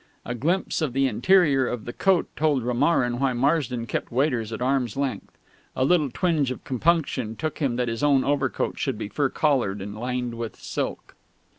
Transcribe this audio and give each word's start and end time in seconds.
A 0.25 0.33
glimpse 0.33 0.81
of 0.81 0.93
the 0.93 1.05
interior 1.07 1.67
of 1.67 1.85
the 1.85 1.93
coat 1.93 2.27
told 2.35 2.63
Romarin 2.63 3.19
why 3.19 3.33
Marsden 3.33 3.85
kept 3.85 4.11
waiters 4.11 4.51
at 4.51 4.59
arm's 4.59 4.97
length. 4.97 5.37
A 5.75 5.85
little 5.85 6.09
twinge 6.09 6.49
of 6.49 6.63
compunction 6.63 7.35
took 7.35 7.59
him 7.59 7.75
that 7.75 7.87
his 7.87 8.01
own 8.01 8.23
overcoat 8.23 8.79
should 8.79 8.97
be 8.97 9.09
fur 9.09 9.29
collared 9.29 9.79
and 9.79 9.93
lined 9.95 10.33
with 10.33 10.55
silk. 10.55 11.15